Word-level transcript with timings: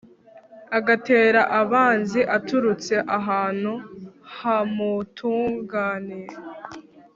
agatera 0.77 1.41
abanzi 1.61 2.19
aturutse 2.37 2.93
ahantu 3.17 3.73
hamutunganiye 4.37 6.29